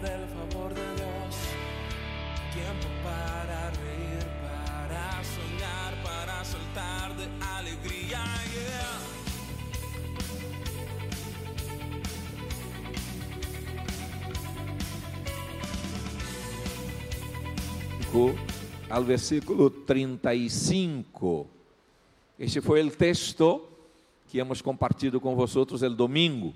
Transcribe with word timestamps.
del 0.00 0.26
favor 0.28 0.74
de 0.74 0.94
Dios. 0.96 1.36
Tiempo 2.52 2.88
para 3.02 3.70
reír, 3.70 4.26
para 4.42 5.22
soñar, 5.24 6.02
para 6.02 6.44
saltar 6.44 7.16
de 7.16 7.26
alegría. 7.44 8.24
Yeah. 8.52 8.98
al 18.88 19.04
versículo 19.04 19.70
35. 19.70 21.46
Este 22.38 22.60
foi 22.60 22.80
o 22.82 22.90
texto 22.90 23.68
que 24.28 24.38
hemos 24.38 24.62
compartido 24.62 25.20
com 25.20 25.34
vosotros 25.34 25.82
el 25.82 25.94
domingo, 25.94 26.54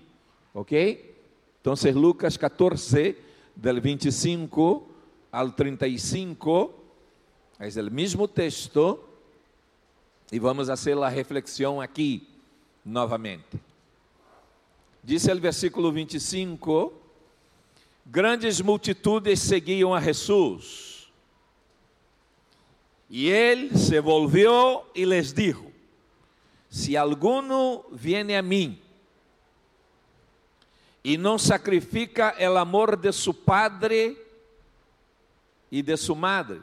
¿ok? 0.54 1.12
Então, 1.60 1.74
Lucas 1.94 2.36
14, 2.36 3.16
del 3.54 3.80
25 3.80 4.82
al 5.30 5.52
35, 5.52 6.74
é 7.58 7.80
o 7.80 7.90
mesmo 7.90 8.26
texto, 8.28 8.98
e 10.30 10.38
vamos 10.38 10.68
fazer 10.68 10.98
a 10.98 11.08
reflexão 11.08 11.80
aqui 11.80 12.26
novamente. 12.84 13.60
Diz 15.02 15.26
o 15.26 15.40
versículo 15.40 15.92
25: 15.92 16.92
Grandes 18.06 18.60
multitudes 18.60 19.40
seguiam 19.40 19.94
a 19.94 20.00
Jesus 20.00 20.92
e 23.12 23.28
ele 23.28 23.76
se 23.76 24.00
volvió 24.00 24.84
e 24.94 25.04
les 25.04 25.34
dijo, 25.34 25.70
se 26.70 26.96
alguno 26.96 27.84
viene 27.92 28.34
a 28.34 28.40
mim 28.40 28.80
e 31.04 31.18
não 31.18 31.38
sacrifica 31.38 32.34
el 32.38 32.56
amor 32.56 32.96
de 32.96 33.12
su 33.12 33.34
padre 33.34 34.16
e 35.70 35.82
de 35.82 35.96
su 35.96 36.14
madre, 36.14 36.60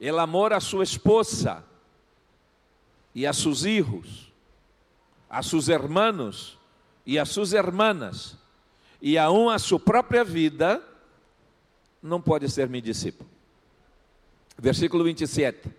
el 0.00 0.18
amor 0.18 0.52
a 0.52 0.60
sua 0.60 0.84
esposa 0.84 1.64
e 3.14 3.26
a 3.26 3.32
sus 3.32 3.64
hijos, 3.66 4.32
a 5.28 5.42
sus 5.42 5.68
hermanos 5.68 6.58
e 7.04 7.18
a 7.18 7.24
sus 7.24 7.52
hermanas, 7.52 8.36
e 9.00 9.18
aún 9.18 9.50
a 9.50 9.58
sua 9.58 9.78
própria 9.78 10.24
vida, 10.24 10.82
não 12.02 12.20
pode 12.20 12.48
ser 12.48 12.68
meu 12.68 12.80
discípulo. 12.80 13.28
Versículo 14.58 15.04
27. 15.04 15.70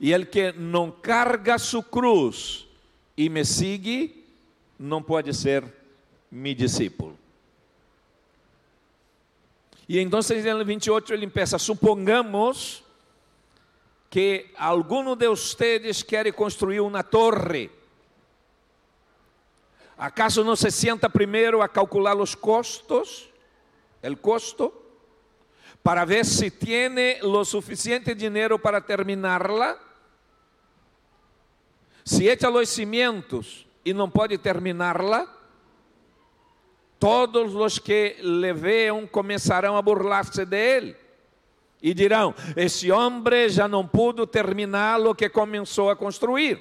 E 0.00 0.12
el 0.12 0.28
que 0.28 0.52
não 0.52 0.90
carga 0.90 1.58
su 1.58 1.82
cruz 1.82 2.66
e 3.16 3.28
me 3.28 3.44
sigue, 3.44 4.26
não 4.78 5.02
pode 5.02 5.32
ser 5.32 5.64
mi 6.30 6.54
discípulo. 6.54 7.16
E 9.88 10.00
então, 10.00 10.20
no 10.20 10.64
28 10.64 11.14
ele 11.14 11.26
empieza: 11.26 11.58
supongamos 11.58 12.82
que 14.10 14.52
alguno 14.56 15.14
de 15.14 15.28
ustedes 15.28 16.02
quer 16.02 16.32
construir 16.32 16.80
uma 16.80 17.02
torre. 17.02 17.70
¿Acaso 19.98 20.44
não 20.44 20.56
se 20.56 20.70
sienta 20.70 21.08
primeiro 21.08 21.62
a 21.62 21.68
calcular 21.68 22.16
os 22.16 22.34
costos? 22.34 23.30
El 24.02 24.18
costo? 24.18 24.86
para 25.86 26.04
ver 26.04 26.24
si 26.24 26.50
tiene 26.50 27.18
lo 27.22 27.44
suficiente 27.44 28.16
dinero 28.16 28.60
para 28.60 28.80
terminarla. 28.80 29.78
Se 32.02 32.28
echa 32.28 32.50
los 32.50 32.68
cimientos 32.70 33.68
e 33.84 33.94
não 33.94 34.10
pode 34.10 34.36
terminarla, 34.36 35.32
todos 36.98 37.54
os 37.54 37.78
que 37.78 38.16
le 38.20 38.52
veam 38.52 39.06
começarão 39.06 39.76
a 39.76 39.82
burlar-se 39.82 40.44
de 40.44 40.56
ele 40.56 40.96
e 41.82 41.94
dirão: 41.94 42.34
Esse 42.56 42.90
homem 42.90 43.48
já 43.48 43.68
não 43.68 43.86
pudo 43.86 44.26
terminar 44.26 45.00
o 45.00 45.14
que 45.14 45.28
começou 45.28 45.90
a 45.90 45.96
construir. 45.96 46.60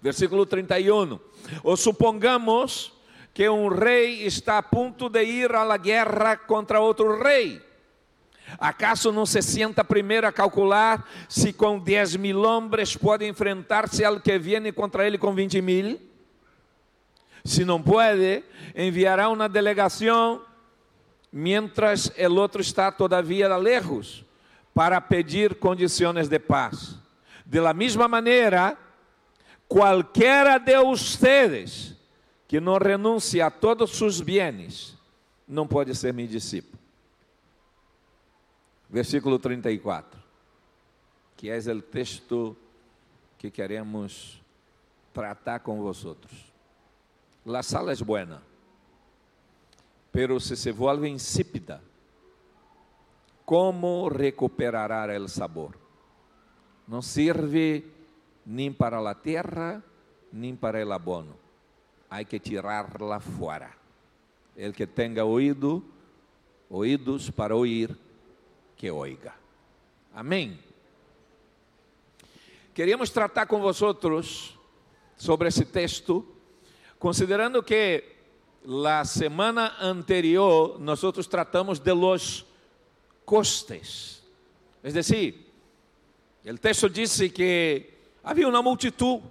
Versículo 0.00 0.46
31. 0.46 1.18
Ou 1.62 1.76
supongamos 1.76 2.92
que 3.34 3.48
um 3.48 3.68
rei 3.68 4.26
está 4.26 4.58
a 4.58 4.62
ponto 4.62 5.08
de 5.08 5.22
ir 5.22 5.54
à 5.54 5.76
guerra 5.76 6.36
contra 6.36 6.80
outro 6.80 7.22
rei. 7.22 7.60
Acaso 8.58 9.12
não 9.12 9.24
se 9.24 9.40
senta 9.42 9.84
primeiro 9.84 10.26
a 10.26 10.32
calcular 10.32 11.08
se 11.28 11.52
com 11.52 11.78
10 11.78 12.16
mil 12.16 12.42
homens 12.42 12.96
pode 12.96 13.24
enfrentar-se 13.26 14.04
ao 14.04 14.18
que 14.18 14.36
vem 14.38 14.72
contra 14.72 15.06
ele 15.06 15.18
com 15.18 15.32
20 15.32 15.62
mil? 15.62 16.09
Se 17.44 17.64
não 17.64 17.82
pode, 17.82 18.44
enviará 18.74 19.28
uma 19.28 19.48
delegação, 19.48 20.42
mientras 21.32 22.12
el 22.16 22.36
outro 22.36 22.60
está 22.60 22.92
todavia 22.92 23.56
lejos, 23.56 24.24
para 24.74 25.00
pedir 25.00 25.56
condições 25.56 26.28
de 26.28 26.38
paz. 26.38 26.96
De 27.44 27.60
la 27.60 27.74
mesma 27.74 28.06
maneira, 28.06 28.76
qualquer 29.68 30.60
de 30.60 30.78
ustedes 30.78 31.96
que 32.46 32.60
não 32.60 32.78
renuncie 32.78 33.40
a 33.40 33.50
todos 33.50 33.96
seus 33.96 34.20
bens, 34.20 34.96
não 35.46 35.66
pode 35.66 35.94
ser 35.94 36.12
meu 36.12 36.26
discípulo. 36.26 36.78
Versículo 38.88 39.38
34, 39.38 40.20
que 41.36 41.48
é 41.48 41.58
o 41.58 41.82
texto 41.82 42.56
que 43.38 43.50
queremos 43.50 44.40
tratar 45.12 45.60
com 45.60 45.80
vosotros. 45.80 46.49
La 47.44 47.62
sala 47.62 47.92
es 47.92 48.02
buena, 48.04 48.42
pero 50.10 50.38
se 50.38 50.56
se 50.56 50.72
vuelve 50.72 51.08
insípida, 51.08 51.80
¿cómo 53.44 54.08
recuperará 54.08 55.14
el 55.14 55.28
sabor? 55.28 55.78
Não 56.86 57.02
serve 57.02 57.84
nem 58.44 58.72
para 58.72 58.98
a 58.98 59.14
terra, 59.14 59.82
nem 60.32 60.56
para 60.56 60.84
o 60.84 60.92
abono 60.92 61.40
hay 62.10 62.24
que 62.24 62.40
tirarla 62.40 63.20
fora. 63.20 63.72
El 64.56 64.74
que 64.74 64.86
tenga 64.86 65.24
oído, 65.24 65.82
oídos 66.68 67.30
para 67.30 67.54
oír, 67.54 67.96
que 68.76 68.90
oiga. 68.90 69.34
Amém. 70.12 70.58
Queríamos 72.74 73.12
tratar 73.12 73.46
com 73.46 73.60
vosotros 73.60 74.58
sobre 75.16 75.48
esse 75.48 75.64
texto, 75.64 76.26
considerando 77.00 77.62
que 77.62 78.04
la 78.62 79.04
semana 79.06 79.74
anterior 79.80 80.78
nós 80.78 81.00
tratamos 81.28 81.82
de 81.82 81.94
los 81.94 82.44
costes. 83.24 84.22
Es 84.84 84.92
decir, 84.92 85.50
o 86.44 86.58
texto 86.58 86.88
disse 86.88 87.30
que 87.30 87.90
havia 88.22 88.46
uma 88.46 88.62
multitud, 88.62 89.22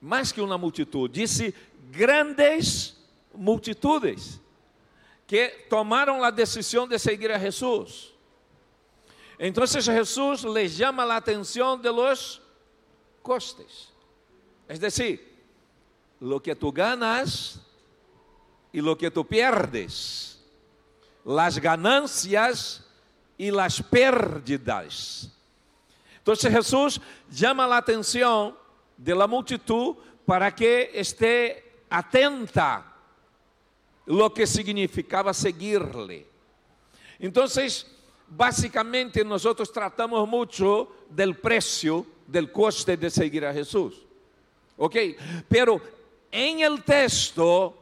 mais 0.00 0.32
que 0.32 0.40
uma 0.40 0.58
multitud, 0.58 1.08
disse 1.08 1.54
grandes 1.92 2.96
multitudes 3.32 4.40
que 5.24 5.48
tomaram 5.70 6.22
a 6.24 6.30
decisão 6.30 6.86
de 6.88 6.98
seguir 6.98 7.30
a 7.30 7.38
Jesus. 7.38 8.12
Então, 9.38 9.64
Jesus 9.66 10.42
les 10.42 10.72
chama 10.72 11.04
a 11.04 11.16
atenção 11.16 11.78
de 11.78 11.90
los 11.90 12.40
costes. 13.22 13.92
Es 14.68 14.80
decir, 14.80 15.31
lo 16.22 16.40
que 16.40 16.54
tu 16.54 16.70
ganas 16.70 17.58
e 18.72 18.80
lo 18.80 18.96
que 18.96 19.10
tu 19.10 19.24
pierdes, 19.24 20.38
las 21.24 21.58
ganancias 21.58 22.84
e 23.36 23.50
las 23.50 23.82
pérdidas. 23.82 25.28
Então, 26.22 26.36
Jesus 26.36 27.00
chama 27.28 27.64
a 27.64 27.78
atenção 27.78 28.56
de 28.96 29.12
la 29.12 29.26
multitud 29.26 29.96
para 30.24 30.52
que 30.52 30.90
esté 30.94 31.64
atenta 31.90 32.84
lo 34.06 34.30
que 34.30 34.46
significava 34.46 35.34
seguir-lhe. 35.34 36.24
Então, 37.18 37.46
basicamente, 38.28 39.24
nós 39.24 39.42
tratamos 39.72 40.28
muito 40.28 40.86
del 41.10 41.34
preço, 41.34 42.06
del 42.28 42.52
coste 42.52 42.96
de 42.96 43.10
seguir 43.10 43.44
a 43.44 43.52
Jesus. 43.52 43.96
Ok? 44.78 45.18
Pero 45.48 45.80
em 46.32 46.62
el 46.62 46.82
texto, 46.82 47.74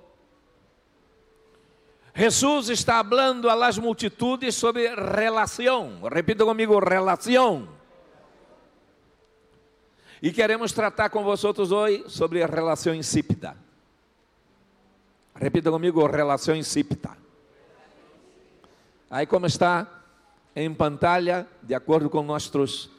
Jesus 2.14 2.68
está 2.68 3.04
falando 3.04 3.48
a 3.48 3.54
las 3.54 3.78
multitudes 3.78 4.56
sobre 4.56 4.94
relação. 4.94 6.02
Repita 6.12 6.44
comigo, 6.44 6.78
relação. 6.80 7.68
E 10.20 10.32
queremos 10.32 10.72
tratar 10.72 11.08
com 11.08 11.24
vocês 11.24 11.72
hoje 11.72 12.04
sobre 12.08 12.42
a 12.42 12.46
relação 12.46 12.94
insípida. 12.94 13.56
Repita 15.34 15.70
comigo, 15.70 16.04
relação 16.06 16.54
insípida. 16.54 17.16
Aí 19.08 19.26
como 19.26 19.46
está 19.46 19.86
em 20.54 20.74
pantalla, 20.74 21.48
de 21.62 21.74
acordo 21.74 22.10
com 22.10 22.22
nossos 22.22 22.90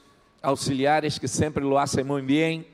auxiliares 0.42 1.20
que 1.20 1.28
sempre 1.28 1.64
lo 1.64 1.78
hacen 1.78 2.04
muito 2.04 2.26
bem. 2.26 2.66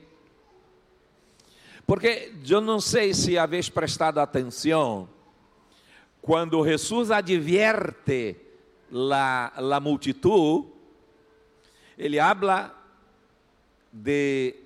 Porque 1.88 2.34
eu 2.48 2.60
não 2.60 2.80
sei 2.80 3.12
se 3.14 3.36
habéis 3.36 3.68
prestado 3.68 4.20
atenção 4.20 5.08
Quando 6.28 6.62
Jesus 6.62 7.10
advierte 7.10 8.36
la, 8.90 9.50
la 9.56 9.80
multitud, 9.80 10.66
ele 11.96 12.20
habla 12.20 12.74
de, 13.90 14.62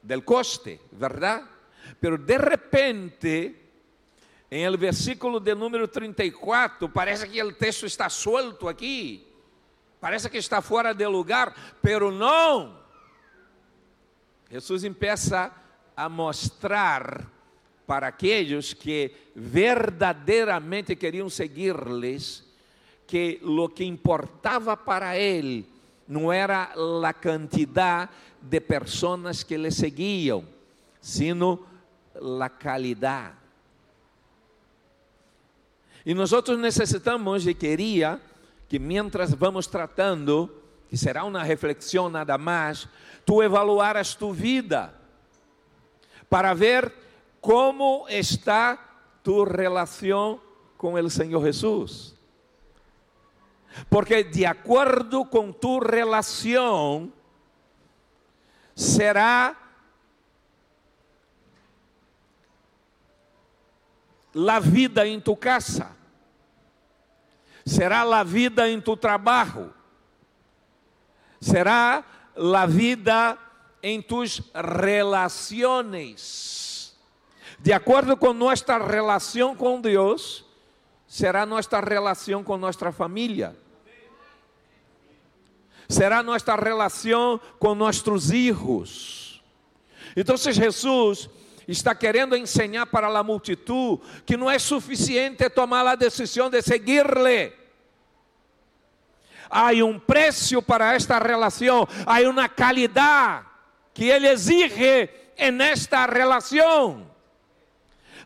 del 0.00 0.24
coste, 0.24 0.80
¿verdad? 0.92 1.42
Pero 1.98 2.16
de 2.16 2.38
repente, 2.38 3.60
em 4.48 4.64
el 4.64 4.76
versículo 4.76 5.40
de 5.40 5.56
número 5.56 5.88
34, 5.88 6.92
parece 6.92 7.28
que 7.28 7.42
o 7.42 7.52
texto 7.52 7.84
está 7.84 8.08
suelto 8.08 8.68
aqui, 8.68 9.26
parece 9.98 10.30
que 10.30 10.38
está 10.38 10.62
fora 10.62 10.94
de 10.94 11.06
lugar, 11.08 11.52
pero 11.82 12.12
não. 12.12 12.78
Jesus 14.48 14.84
empieza 14.84 15.46
a 15.46 15.65
mostrar 16.08 17.26
para 17.86 18.08
aqueles 18.08 18.74
que 18.74 19.12
verdadeiramente 19.34 20.96
queriam 20.96 21.30
seguir-lhes 21.30 22.44
que 23.06 23.38
lo 23.42 23.68
que 23.68 23.84
importava 23.84 24.76
para 24.76 25.16
ele 25.16 25.66
não 26.08 26.32
era 26.32 26.74
a 27.04 27.14
quantidade 27.14 28.10
de 28.42 28.60
pessoas 28.60 29.42
que 29.42 29.56
le 29.56 29.70
seguiam, 29.70 30.44
sino 31.00 31.64
a 32.40 32.48
qualidade. 32.48 33.34
E 36.04 36.14
nós 36.14 36.30
necessitamos 36.58 37.46
e 37.46 37.54
queria 37.54 38.20
que 38.68 38.78
mientras 38.78 39.32
vamos 39.32 39.66
tratando, 39.66 40.50
que 40.88 40.96
será 40.96 41.24
uma 41.24 41.42
reflexão 41.42 42.08
nada 42.08 42.36
mais, 42.36 42.88
tu 43.24 43.42
evaluaras 43.42 44.14
tu 44.14 44.32
vida 44.32 44.94
para 46.28 46.54
ver 46.54 46.92
como 47.40 48.06
está 48.08 48.78
tu 49.22 49.44
relação 49.44 50.40
com 50.76 50.94
o 50.94 51.10
Senhor 51.10 51.44
Jesus. 51.44 52.14
Porque 53.90 54.24
de 54.24 54.46
acordo 54.46 55.24
com 55.24 55.52
tu 55.52 55.78
relação, 55.78 57.12
será 58.74 59.56
a 64.48 64.60
vida 64.60 65.06
em 65.06 65.20
tu 65.20 65.36
casa, 65.36 65.96
será 67.64 68.02
a 68.02 68.22
vida 68.22 68.68
em 68.68 68.80
tu 68.80 68.96
trabalho, 68.96 69.72
será 71.40 72.04
a 72.36 72.66
vida 72.66 73.38
em 73.88 74.02
tus 74.02 74.42
relações. 74.84 75.76
De 77.60 77.72
acordo 77.72 78.16
com 78.16 78.32
nossa 78.32 78.76
relação 78.78 79.54
com 79.54 79.80
Deus, 79.80 80.44
será 81.06 81.46
nossa 81.46 81.78
relação 81.78 82.42
com 82.42 82.56
nossa 82.56 82.90
família 82.90 83.54
será 85.88 86.20
nossa 86.20 86.56
relação 86.56 87.40
com 87.60 87.76
nossos 87.76 88.28
filhos. 88.28 89.40
Então, 90.16 90.36
Jesus 90.36 91.30
está 91.68 91.94
querendo 91.94 92.36
ensinar 92.36 92.86
para 92.86 93.06
a 93.06 93.22
multitud 93.22 94.00
que 94.26 94.36
não 94.36 94.50
é 94.50 94.58
suficiente 94.58 95.48
tomar 95.48 95.86
a 95.86 95.94
decisão 95.94 96.50
de 96.50 96.60
seguir-lhe. 96.60 97.52
Há 99.48 99.70
um 99.84 99.96
preço 99.96 100.60
para 100.60 100.92
esta 100.94 101.20
relação, 101.20 101.86
há 102.04 102.20
uma 102.28 102.48
qualidade 102.48 103.55
que 103.96 104.10
ele 104.10 104.28
exige 104.28 105.08
en 105.38 105.58
esta 105.62 106.04
relação. 106.04 107.10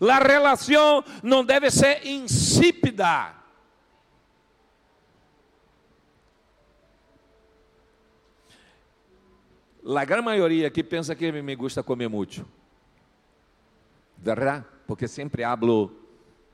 A 0.01 0.19
relação 0.19 1.05
não 1.23 1.45
deve 1.45 1.71
ser 1.71 2.05
insípida. 2.05 3.37
A 9.87 10.05
grande 10.05 10.25
maioria 10.25 10.67
aqui 10.67 10.83
pensa 10.83 11.15
que 11.15 11.31
me 11.31 11.55
gusta 11.55 11.85
comer 11.85 12.09
muito. 12.09 12.45
Verdade? 14.19 14.65
Porque 14.89 15.07
sempre 15.07 15.45
hablo 15.45 15.93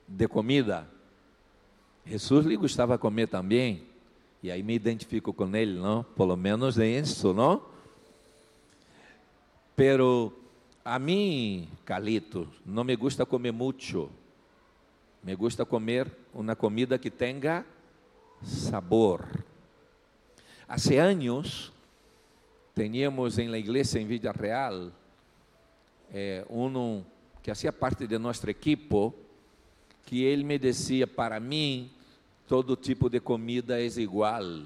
de 0.07 0.27
comida. 0.27 0.87
Jesus 2.05 2.45
lhe 2.45 2.55
gostava 2.55 2.99
comer 2.99 3.27
também. 3.27 3.87
E 4.43 4.51
aí 4.51 4.61
me 4.61 4.75
identifico 4.75 5.33
com 5.33 5.55
ele, 5.55 5.79
não? 5.79 6.03
Pelo 6.03 6.37
menos 6.37 6.77
é 6.77 6.85
isso, 6.87 7.33
não? 7.33 7.76
Pero 9.77 10.33
a 10.83 10.97
mim, 10.97 11.69
Calito, 11.85 12.51
não 12.65 12.83
me 12.83 12.95
gusta 12.95 13.27
comer 13.27 13.51
muito. 13.51 14.09
Me 15.23 15.35
gusta 15.35 15.67
comer 15.67 16.11
uma 16.33 16.55
comida 16.55 16.97
que 16.97 17.11
tenha 17.11 17.63
sabor. 18.41 19.45
Há 20.67 20.77
anos 20.99 21.71
teníamos 22.73 23.37
em 23.37 23.49
la 23.49 23.59
igreja 23.59 23.99
em 23.99 24.07
Vida 24.07 24.31
Real 24.31 24.91
eh, 26.11 26.43
um 26.49 27.03
que 27.43 27.51
fazia 27.51 27.71
parte 27.71 28.07
de 28.07 28.17
nosso 28.17 28.49
equipo, 28.49 29.13
que 30.07 30.23
ele 30.23 30.43
me 30.43 30.57
dizia 30.57 31.05
para 31.05 31.39
mim 31.39 31.91
todo 32.47 32.75
tipo 32.75 33.11
de 33.11 33.19
comida 33.19 33.79
é 33.79 33.85
igual. 33.85 34.63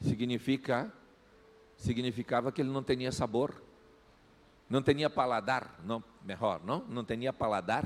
Significa 0.00 0.90
significava 1.84 2.50
que 2.50 2.62
ele 2.62 2.70
não 2.70 2.82
tinha 2.82 3.12
sabor, 3.12 3.54
não 4.70 4.82
tinha 4.82 5.10
paladar, 5.10 5.78
não, 5.84 6.02
melhor, 6.24 6.60
não, 6.64 6.82
não 6.88 7.04
tinha 7.04 7.30
paladar. 7.30 7.84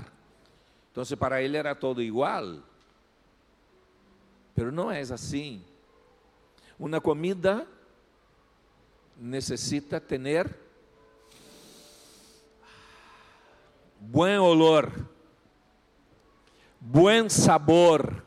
Então, 0.93 1.05
para 1.19 1.43
ele 1.43 1.56
era 1.56 1.75
todo 1.75 2.00
igual. 2.00 2.62
Pero 4.55 4.71
não 4.71 4.91
é 4.91 5.00
assim. 5.00 5.65
Uma 6.79 7.00
comida 7.00 7.67
necesita 9.17 10.00
tener 10.00 10.56
buen 14.00 14.39
olor, 14.39 14.93
buen 16.81 17.29
sabor, 17.29 18.23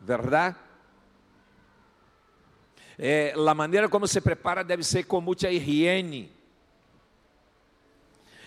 ¿verdad? 0.00 0.56
É, 2.98 3.34
a 3.34 3.54
maneira 3.54 3.88
como 3.88 4.06
se 4.06 4.20
prepara 4.20 4.62
deve 4.62 4.82
ser 4.82 5.04
com 5.04 5.20
muita 5.20 5.50
higiene. 5.50 6.32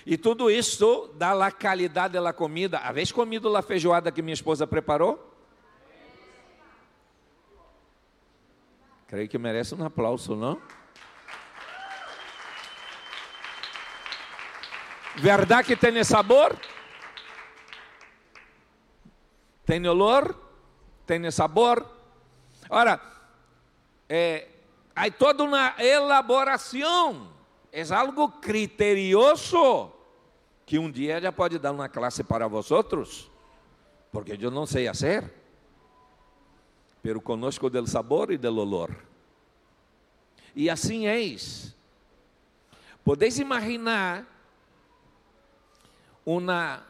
E 0.06 0.18
tudo 0.18 0.50
isso 0.50 1.14
dá 1.16 1.46
a 1.46 1.52
qualidade 1.52 2.14
da 2.14 2.32
comida. 2.32 2.78
Havês 2.80 3.12
comido 3.12 3.56
a 3.58 3.62
feijoada 3.62 4.12
que 4.12 4.22
minha 4.22 4.34
esposa 4.34 4.66
preparou? 4.66 5.34
Creio 9.08 9.28
que 9.28 9.38
merece 9.38 9.76
um 9.76 9.86
aplauso, 9.86 10.36
não? 10.36 10.62
Verdade 15.18 15.68
que 15.68 15.76
tem 15.76 16.02
sabor? 16.04 16.58
Tem 19.66 19.86
olor? 19.88 20.40
Tem 21.06 21.30
sabor? 21.32 21.86
Ora, 22.70 23.02
é, 24.10 24.48
há 24.96 25.10
toda 25.12 25.44
uma 25.44 25.76
elaboração. 25.78 27.30
É 27.72 27.82
algo 27.94 28.30
criterioso 28.30 29.92
que 30.66 30.80
um 30.80 30.92
dia 30.92 31.22
já 31.22 31.32
pode 31.32 31.60
dar 31.60 31.72
uma 31.72 31.88
classe 31.88 32.24
para 32.24 32.48
vosotros, 32.48 33.30
porque 34.12 34.38
eu 34.40 34.52
não 34.52 34.66
sei 34.66 34.88
fazer. 34.88 35.34
Pero 37.02 37.22
conosco 37.22 37.70
del 37.70 37.88
sabor 37.88 38.32
e 38.32 38.38
del 38.38 38.58
olor. 38.58 38.96
E 40.56 40.70
assim 40.70 41.08
eis. 41.08 41.76
Podeis 43.04 43.40
imaginar 43.40 44.26
uma 46.26 46.84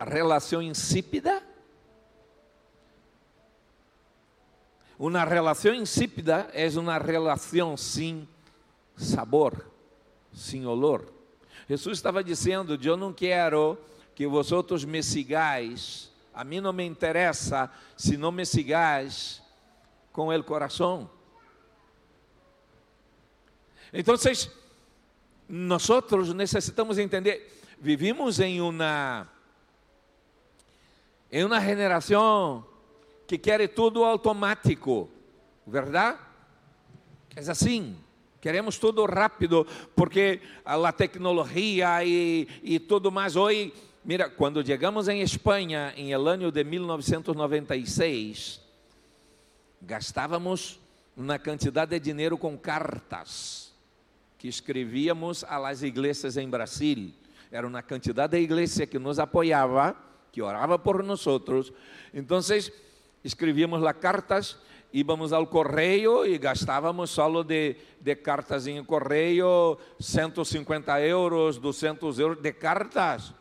relação 0.00 0.62
insípida? 0.62 1.42
Uma 5.00 5.24
relação 5.24 5.72
insípida 5.72 6.50
é 6.52 6.68
uma 6.78 6.98
relação 6.98 7.74
sem 7.74 8.28
sabor, 8.94 9.64
sem 10.30 10.66
olor. 10.66 11.10
Jesus 11.66 11.96
estava 11.96 12.22
dizendo: 12.22 12.78
Eu 12.84 12.98
não 12.98 13.10
quero 13.10 13.78
que 14.14 14.26
vosotros 14.26 14.84
me 14.84 15.02
sigais, 15.02 16.12
a 16.34 16.44
mim 16.44 16.60
não 16.60 16.70
me 16.70 16.84
interessa 16.84 17.72
se 17.96 18.18
não 18.18 18.30
me 18.30 18.44
sigais 18.44 19.42
com 20.12 20.28
o 20.28 20.44
coração. 20.44 21.08
Então, 23.94 24.14
nós 25.48 25.88
necessitamos 26.34 26.98
entender 26.98 27.58
vivimos 27.80 28.38
em 28.38 28.60
uma 28.60 29.26
em 31.32 31.42
uma 31.42 31.58
geração 31.58 32.69
que 33.30 33.38
quer 33.38 33.68
tudo 33.68 34.02
automático, 34.02 35.08
verdade? 35.64 36.18
É 37.36 37.48
assim, 37.48 37.96
queremos 38.40 38.76
tudo 38.76 39.04
rápido, 39.04 39.64
porque 39.94 40.40
a 40.64 40.90
tecnologia 40.90 42.04
e, 42.04 42.48
e 42.60 42.80
tudo 42.80 43.12
mais 43.12 43.36
hoje 43.36 43.72
Mira, 44.02 44.28
quando 44.28 44.66
chegamos 44.66 45.06
em 45.06 45.20
Espanha, 45.20 45.94
em 45.96 46.10
el 46.10 46.26
ano 46.26 46.50
de 46.50 46.64
1996, 46.64 48.60
gastávamos 49.80 50.80
uma 51.16 51.38
quantidade 51.38 51.90
de 51.90 52.00
dinheiro 52.00 52.36
com 52.36 52.58
cartas 52.58 53.72
que 54.38 54.48
escrevíamos 54.48 55.44
a 55.44 55.56
las 55.56 55.84
iglesias 55.84 56.36
em 56.36 56.48
Brasil. 56.48 57.12
Era 57.52 57.64
uma 57.64 57.82
quantidade 57.82 58.36
de 58.36 58.42
igreja 58.42 58.86
que 58.86 58.98
nos 58.98 59.20
apoiava, 59.20 59.94
que 60.32 60.42
orava 60.42 60.76
por 60.78 61.04
nós. 61.04 61.24
Então, 62.12 62.40
escrevíamos 63.22 63.80
las 63.80 63.96
cartas, 63.96 64.58
íbamos 64.92 65.32
ao 65.32 65.46
correio 65.46 66.24
e 66.26 66.38
gastávamos 66.38 67.10
solo 67.10 67.44
de, 67.44 67.76
de 68.00 68.16
cartas 68.16 68.66
em 68.66 68.82
correio 68.84 69.78
150 70.00 71.00
euros, 71.02 71.58
200 71.58 72.18
euros 72.18 72.42
de 72.42 72.52
cartas. 72.52 73.32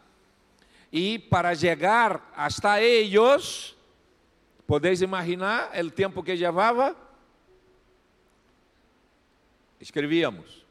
E 0.92 1.20
para 1.20 1.56
chegar 1.56 2.32
hasta 2.36 2.82
eles, 2.82 3.76
podeis 4.66 5.02
imaginar 5.02 5.72
o 5.80 5.92
tempo 5.92 6.24
que 6.24 6.36
levava? 6.36 6.96
Escrevíamos, 9.80 10.66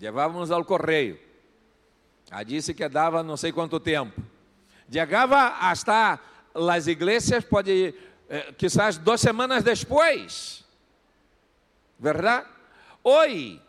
levávamos 0.00 0.50
ao 0.50 0.64
correio. 0.64 1.18
A 2.30 2.42
disse 2.42 2.72
que 2.72 2.88
dava 2.88 3.22
não 3.22 3.36
sei 3.36 3.52
quanto 3.52 3.78
tempo. 3.78 4.22
Chegava 4.90 5.48
hasta 5.58 6.18
as 6.54 6.86
igrejas, 6.86 7.44
pode, 7.44 7.94
eh, 8.32 8.54
quizás 8.56 8.96
duas 8.96 9.20
semanas 9.20 9.62
depois. 9.62 10.64
Verdade? 11.98 12.48
Hoje, 13.04 13.60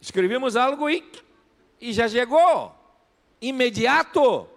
escrevemos 0.00 0.56
algo 0.56 0.90
e, 0.90 1.08
e 1.80 1.92
já 1.92 2.08
chegou 2.08 2.74
imediato. 3.40 4.48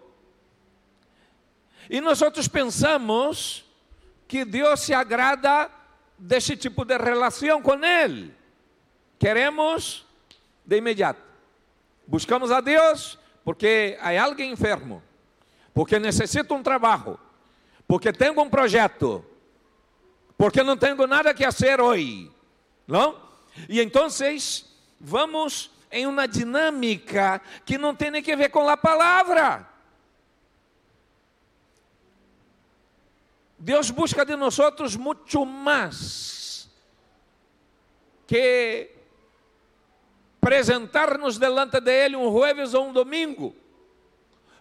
E 1.87 2.01
nós 2.01 2.23
outros 2.23 2.47
pensamos 2.47 3.63
que 4.27 4.43
Deus 4.43 4.79
se 4.79 4.95
agrada 4.95 5.69
desse 6.17 6.57
tipo 6.57 6.83
de 6.83 6.97
relação 6.97 7.61
com 7.61 7.83
Ele. 7.85 8.33
Queremos 9.19 10.05
de 10.65 10.77
imediato. 10.77 11.21
Buscamos 12.07 12.51
a 12.51 12.61
Deus 12.61 13.19
porque 13.43 13.95
há 14.01 14.23
alguém 14.23 14.51
enfermo, 14.51 15.03
porque 15.71 15.99
necessito 15.99 16.53
um 16.55 16.63
trabalho, 16.63 17.19
porque 17.87 18.11
tenho 18.11 18.39
um 18.39 18.49
projeto, 18.49 19.23
porque 20.37 20.63
não 20.63 20.77
tenho 20.77 21.07
nada 21.07 21.33
que 21.33 21.43
fazer 21.43 21.79
hoje. 21.79 22.31
Não? 22.87 23.21
E 23.69 23.79
então 23.81 24.07
vamos 24.99 25.71
em 25.91 26.07
uma 26.07 26.27
dinâmica 26.27 27.41
que 27.65 27.77
não 27.77 27.95
tem 27.95 28.09
nem 28.09 28.23
que 28.23 28.35
ver 28.35 28.49
com 28.49 28.67
a 28.67 28.75
palavra. 28.75 29.67
Deus 33.59 33.91
busca 33.91 34.25
de 34.25 34.35
nós 34.35 34.57
muito 34.97 35.45
mais 35.45 36.69
que 38.27 38.89
apresentar-nos 40.41 41.37
delante 41.37 41.79
de 41.79 41.91
Ele 41.91 42.17
um 42.17 42.29
jueves 42.29 42.73
ou 42.73 42.89
um 42.89 42.93
domingo. 42.93 43.55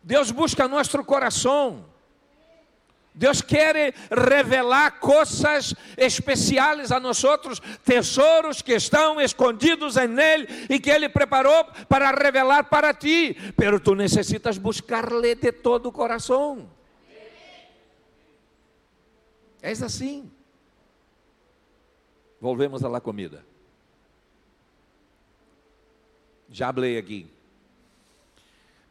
Deus 0.03 0.31
busca 0.31 0.69
nosso 0.69 1.03
coração. 1.05 1.92
Deus 3.15 3.43
quer 3.43 3.95
revelar 4.11 4.99
coisas 4.99 5.75
especiais 5.99 6.91
a 6.91 6.99
nós 6.99 7.23
outros, 7.23 7.61
tesouros 7.85 8.63
que 8.63 8.73
estão 8.73 9.21
escondidos 9.21 9.97
em 9.99 10.19
Ele 10.19 10.47
e 10.71 10.81
que 10.81 10.91
Ele 10.91 11.09
preparou 11.09 11.65
para 11.89 12.11
revelar 12.11 12.65
para 12.65 12.95
ti. 12.95 13.37
Pero 13.55 13.79
tu 13.79 13.95
necessitas 13.95 14.57
buscar-lhe 14.57 15.35
de 15.35 15.53
todo 15.53 15.91
o 15.91 15.93
coração. 15.93 16.71
É 19.61 19.71
assim. 19.71 20.31
Volvemos 22.41 22.83
à 22.83 23.01
comida. 23.01 23.45
Já 26.51 26.73
falei 26.73 26.99
aqui. 26.99 27.31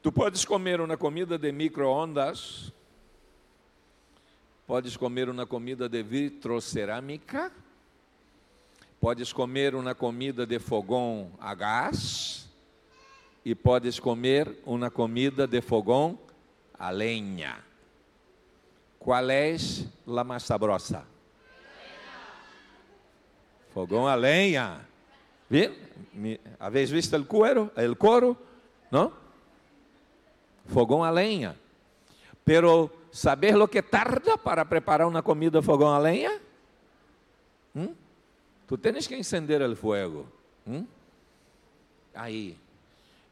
Tu 0.01 0.11
podes 0.11 0.45
comer 0.45 0.79
uma 0.79 0.95
comida 0.95 1.37
de 1.37 1.51
micro-ondas 1.51 2.71
Podes 4.71 4.95
comer 4.95 5.27
uma 5.27 5.45
comida 5.45 5.89
de 5.89 6.01
vitrocerâmica, 6.01 7.51
podes 9.01 9.33
comer 9.33 9.75
uma 9.75 9.93
comida 9.93 10.45
de 10.45 10.59
fogão 10.59 11.29
a 11.41 11.53
gás 11.53 12.49
e 13.43 13.53
podes 13.53 13.99
comer 13.99 14.59
uma 14.65 14.89
comida 14.89 15.45
de 15.45 15.59
fogão 15.59 16.17
a 16.79 16.89
lenha. 16.89 17.57
Qual 18.97 19.29
é 19.29 19.57
a 20.07 20.23
mais 20.23 20.43
sabrosa? 20.43 21.05
Fogão 23.73 24.07
a 24.07 24.15
lenha. 24.15 24.87
Bien? 25.49 25.75
¿Habéis 26.57 26.89
visto 26.89 27.17
o 27.17 27.25
cuero? 27.25 27.73
El 27.75 27.97
coro? 27.97 28.37
¿No? 28.89 29.11
Fogão 30.67 31.03
a 31.03 31.11
lenha. 31.11 31.57
Pero 32.45 33.00
saber 33.11 33.55
lo 33.55 33.67
que 33.67 33.81
tarda 33.81 34.37
para 34.37 34.65
preparar 34.65 35.07
uma 35.07 35.21
comida 35.21 35.61
fogão 35.61 35.89
a 35.89 35.99
lenha? 35.99 36.41
¿Mm? 37.75 37.93
Tu 38.67 38.77
tens 38.77 39.07
que 39.07 39.15
encender 39.15 39.61
o 39.61 39.75
fogo. 39.75 40.25
¿Mm? 40.65 40.85
Aí. 42.15 42.57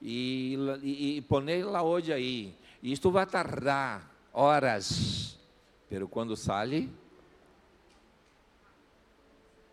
E, 0.01 0.57
e, 0.83 1.17
e 1.17 1.21
poner 1.21 1.65
lá 1.65 1.81
hoje 1.81 2.11
aí. 2.11 2.53
Isto 2.83 3.11
vai 3.11 3.25
tardar 3.25 4.09
horas. 4.33 5.37
Pero 5.89 6.07
quando 6.07 6.35
sai, 6.35 6.89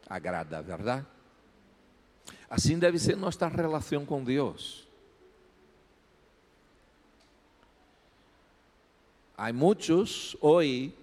agrada, 0.09 0.63
verdade? 0.63 1.07
Assim 2.49 2.79
deve 2.79 2.99
ser 2.99 3.17
nossa 3.17 3.47
relação 3.49 4.07
com 4.07 4.23
Deus. 4.23 4.86
Há 9.37 9.53
muitos 9.53 10.37
hoje 10.41 10.95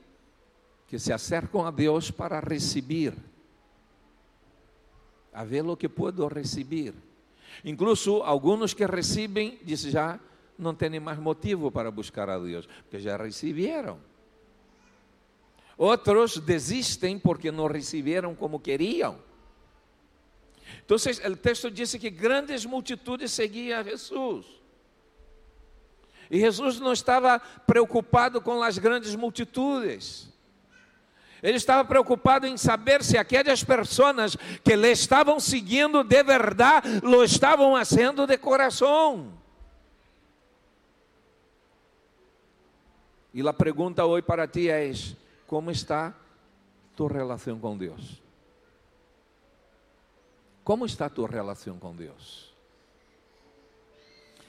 que 0.87 0.97
se 0.97 1.13
acercam 1.13 1.65
a 1.65 1.71
Deus 1.71 2.09
para 2.09 2.39
receber, 2.39 3.13
a 5.31 5.43
ver 5.43 5.65
o 5.65 5.77
que 5.77 5.87
puedo 5.87 6.27
receber. 6.27 6.93
Incluso 7.63 8.23
alguns 8.23 8.73
que 8.73 8.85
recebem, 8.85 9.59
dizem 9.63 9.91
já, 9.91 10.19
não 10.57 10.73
têm 10.73 10.99
mais 10.99 11.19
motivo 11.19 11.71
para 11.71 11.91
buscar 11.91 12.29
a 12.29 12.39
Deus, 12.39 12.67
porque 12.83 12.99
já 12.99 13.17
receberam. 13.17 13.99
Outros 15.77 16.37
desistem 16.37 17.19
porque 17.19 17.51
não 17.51 17.67
receberam 17.67 18.35
como 18.35 18.59
queriam. 18.59 19.17
Então, 20.85 20.97
o 20.97 21.35
texto 21.37 21.69
diz 21.69 21.93
que 21.95 22.09
grandes 22.09 22.65
multitudes 22.65 23.31
seguiam 23.31 23.79
a 23.79 23.83
Jesus. 23.83 24.62
E 26.33 26.39
Jesus 26.39 26.79
não 26.79 26.91
estava 26.91 27.39
preocupado 27.39 28.41
com 28.41 28.63
as 28.63 28.79
grandes 28.79 29.15
multitudes. 29.15 30.33
Ele 31.43 31.57
estava 31.57 31.85
preocupado 31.85 32.47
em 32.47 32.57
saber 32.57 33.03
se 33.03 33.19
aquelas 33.19 33.63
pessoas 33.63 34.35
que 34.63 34.75
lhe 34.75 34.89
estavam 34.89 35.39
seguindo 35.39 36.03
de 36.03 36.23
verdade, 36.23 37.01
lo 37.03 37.23
estavam 37.23 37.75
fazendo 37.75 38.25
de 38.25 38.35
coração. 38.39 39.31
E 43.31 43.47
a 43.47 43.53
pergunta 43.53 44.03
hoje 44.03 44.23
para 44.23 44.47
ti 44.47 44.71
é: 44.71 44.91
como 45.45 45.69
está 45.69 46.15
tua 46.95 47.13
relação 47.13 47.59
com 47.59 47.77
Deus? 47.77 48.23
Como 50.63 50.83
está 50.83 51.07
tua 51.09 51.27
relação 51.27 51.77
com 51.77 51.95
Deus? 51.95 52.52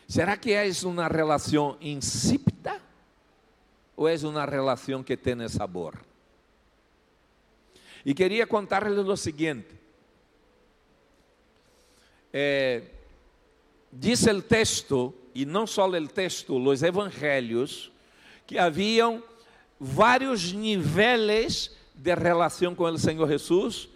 Será 0.08 0.36
que 0.36 0.52
é 0.52 0.70
uma 0.84 1.08
relação 1.08 1.76
insípida? 1.80 2.80
Ou 3.96 4.08
é 4.08 4.16
uma 4.16 4.44
relação 4.44 5.02
que 5.02 5.16
tem 5.16 5.48
sabor? 5.48 5.98
E 8.04 8.12
queria 8.12 8.46
contar-lhes 8.46 9.06
o 9.06 9.16
seguinte: 9.16 9.68
eh, 12.32 12.82
diz 13.92 14.26
o 14.26 14.42
texto, 14.42 15.14
e 15.34 15.46
não 15.46 15.66
só 15.66 15.88
o 15.88 16.08
texto, 16.08 16.56
os 16.56 16.82
evangelhos, 16.82 17.90
que 18.46 18.58
haviam 18.58 19.22
vários 19.80 20.52
níveis 20.52 21.74
de 21.94 22.14
relação 22.14 22.74
com 22.74 22.84
o 22.84 22.98
Senhor 22.98 23.26
Jesus. 23.28 23.88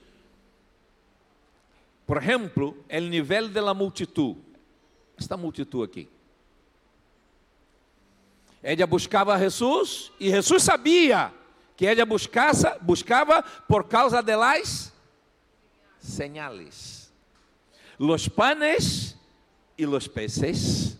Por 2.06 2.16
exemplo, 2.16 2.82
o 2.90 3.00
nível 3.00 3.48
da 3.48 3.74
multitud 3.74 4.47
esta 5.18 5.36
multitud 5.36 5.82
aqui. 5.84 6.08
Ella 8.62 8.86
buscava 8.86 9.38
Jesus 9.38 10.10
e 10.18 10.30
Jesus 10.30 10.62
sabia 10.62 11.32
que 11.76 11.86
ella 11.86 12.04
buscava, 12.04 13.44
por 13.68 13.84
causa 13.84 14.20
de 14.20 14.34
las 14.36 14.92
señales, 16.00 17.12
los 17.98 18.28
panes 18.28 19.16
e 19.76 19.86
los 19.86 20.08
peces. 20.08 20.98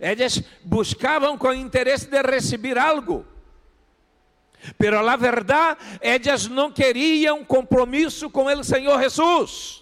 Elas 0.00 0.42
buscavam 0.64 1.36
com 1.36 1.52
interesse 1.52 2.08
de 2.08 2.22
receber 2.22 2.78
algo. 2.78 3.26
Pero 4.76 5.00
la 5.02 5.16
verdade, 5.16 5.78
elas 6.00 6.46
não 6.48 6.70
queriam 6.72 7.44
compromisso 7.44 8.28
com 8.30 8.44
o 8.44 8.64
Senhor 8.64 9.00
Jesus. 9.00 9.77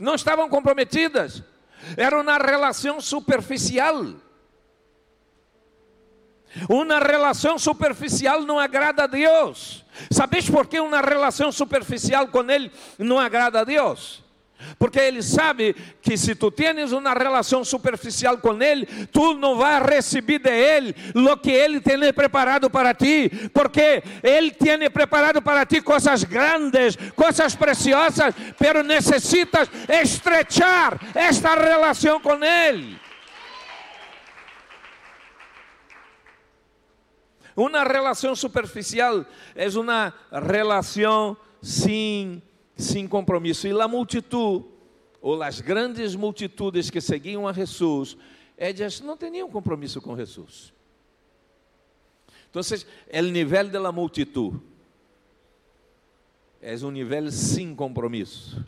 Não 0.00 0.14
estavam 0.14 0.48
comprometidas. 0.48 1.44
Era 1.94 2.18
uma 2.18 2.38
relação 2.38 3.02
superficial. 3.02 4.06
Uma 6.68 6.98
relação 6.98 7.58
superficial 7.58 8.40
não 8.40 8.58
agrada 8.58 9.04
a 9.04 9.06
Deus. 9.06 9.84
Sabes 10.10 10.48
por 10.48 10.66
que 10.66 10.80
uma 10.80 11.02
relação 11.02 11.52
superficial 11.52 12.26
com 12.28 12.50
Ele 12.50 12.72
não 12.98 13.18
agrada 13.18 13.60
a 13.60 13.64
Deus? 13.64 14.24
Porque 14.78 14.98
Ele 14.98 15.22
sabe 15.22 15.74
que 16.02 16.16
se 16.16 16.34
tu 16.34 16.50
tens 16.50 16.92
uma 16.92 17.12
relação 17.12 17.64
superficial 17.64 18.38
com 18.38 18.60
Ele, 18.62 18.86
tu 19.12 19.34
não 19.34 19.56
vais 19.56 19.84
receber 19.84 20.38
de 20.38 20.50
Ele 20.50 20.94
o 21.14 21.36
que 21.36 21.50
Ele 21.50 21.80
tem 21.80 22.12
preparado 22.12 22.70
para 22.70 22.94
ti, 22.94 23.30
porque 23.52 24.02
Ele 24.22 24.50
tem 24.50 24.90
preparado 24.90 25.42
para 25.42 25.66
ti 25.66 25.80
coisas 25.80 26.24
grandes, 26.24 26.96
coisas 27.14 27.54
preciosas, 27.54 28.34
pero 28.58 28.82
necessitas 28.82 29.68
estrechar 29.88 31.00
esta 31.14 31.54
relação 31.54 32.20
com 32.20 32.42
Ele. 32.44 32.98
Uma 37.56 37.84
relação 37.84 38.34
superficial 38.34 39.24
é 39.54 39.68
uma 39.78 40.14
relação 40.32 41.36
sem, 41.60 42.42
sem 42.80 43.06
compromisso. 43.06 43.66
E 43.66 43.80
a 43.80 43.88
multitud, 43.88 44.64
ou 45.20 45.42
as 45.42 45.60
grandes 45.60 46.14
multitudes 46.14 46.90
que 46.90 47.00
seguiam 47.00 47.46
a 47.46 47.52
Jesus, 47.52 48.16
elas 48.56 49.00
não 49.00 49.16
tinham 49.16 49.50
compromisso 49.50 50.00
com 50.00 50.16
Jesus. 50.16 50.72
Então, 52.50 52.62
o 52.62 53.22
nível 53.22 53.68
da 53.68 53.92
multitud 53.92 54.60
é 56.60 56.74
um 56.76 56.90
nível 56.90 57.30
sem 57.30 57.74
compromisso. 57.74 58.64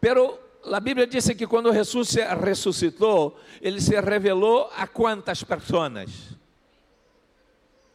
Pero 0.00 0.38
a 0.64 0.80
Bíblia 0.80 1.06
diz 1.06 1.28
que 1.30 1.46
quando 1.46 1.72
Jesus 1.72 2.14
ressuscitou, 2.40 3.36
ele 3.60 3.80
se 3.80 4.00
revelou 4.00 4.70
a 4.76 4.86
quantas 4.86 5.42
pessoas? 5.42 6.40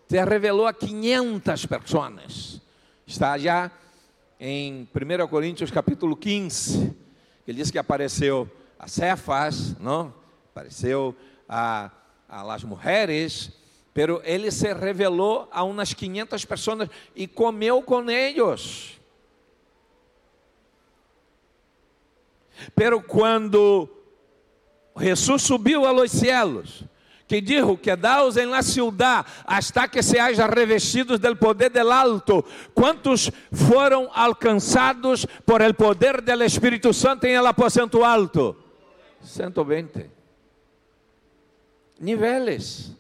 se 0.08 0.24
revelou 0.24 0.66
a 0.66 0.74
500 0.74 1.66
pessoas. 1.66 2.62
Está 3.06 3.38
já 3.38 3.72
em 4.40 4.88
1 4.94 5.28
Coríntios 5.28 5.72
capítulo 5.72 6.16
15. 6.16 6.96
Ele 7.48 7.58
diz 7.58 7.72
que 7.72 7.78
apareceu 7.78 8.50
a 8.78 8.88
Cefas, 8.88 9.78
não? 9.80 10.14
apareceu 10.52 11.16
a, 11.48 11.92
a 12.28 12.44
las 12.44 12.64
mulheres, 12.64 13.52
pero 13.94 14.22
ele 14.24 14.52
se 14.52 14.74
revelou 14.74 15.48
a 15.52 15.64
umas 15.64 15.94
500 15.94 16.46
pessoas 16.46 16.90
e 17.16 17.28
comeu 17.28 17.82
com 17.82 18.10
eles. 18.10 19.00
Pero 22.76 23.02
quando 23.02 23.90
Jesus 25.00 25.44
subiu 25.44 25.86
a 25.86 25.92
los 25.92 26.12
cielos, 26.12 26.84
que 27.28 27.42
dijo, 27.42 27.80
quedaos 27.80 28.38
en 28.38 28.50
la 28.50 28.64
ciudad 28.64 29.26
hasta 29.46 29.88
que 29.88 30.02
seáis 30.02 30.38
revestidos 30.38 31.20
del 31.20 31.38
poder 31.38 31.72
del 31.72 31.92
alto. 31.92 32.46
¿Cuántos 32.74 33.32
fueron 33.52 34.08
alcanzados 34.14 35.28
por 35.44 35.62
el 35.62 35.74
poder 35.74 36.24
del 36.24 36.44
Espíritu 36.44 36.94
Santo 36.94 37.28
en 37.28 37.38
el 37.38 37.46
aposento 37.46 38.06
alto? 38.06 38.56
120. 39.22 40.10
Niveles. 42.00 42.94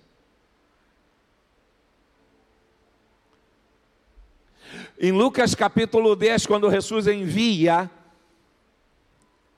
Em 4.99 5.11
Lucas 5.13 5.55
capítulo 5.55 6.15
10, 6.15 6.45
quando 6.47 6.69
Jesus 6.69 7.07
envia 7.07 7.89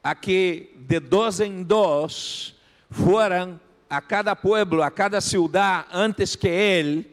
a 0.03 0.13
que 0.13 0.75
de 0.75 0.99
dois 0.99 1.39
em 1.39 1.63
dois 1.63 2.55
foram 2.91 3.59
a 3.89 4.01
cada 4.01 4.35
pueblo, 4.35 4.83
a 4.83 4.91
cada 4.91 5.19
ciudad 5.19 5.85
antes 5.89 6.37
que 6.37 6.79
él, 6.79 7.11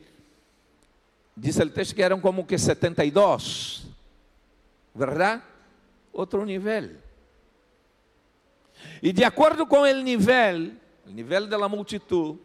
dice 1.34 1.62
el 1.62 1.72
texto 1.72 1.96
que 1.96 2.02
eran 2.02 2.20
como 2.20 2.46
que 2.46 2.58
72, 2.58 3.86
¿verdad? 4.94 5.42
Otro 6.12 6.44
nivel. 6.44 7.00
Y 9.00 9.12
de 9.12 9.24
acuerdo 9.24 9.66
con 9.66 9.88
el 9.88 10.04
nivel, 10.04 10.78
el 11.06 11.16
nivel 11.16 11.48
de 11.48 11.58
la 11.58 11.66
multitud, 11.66 12.36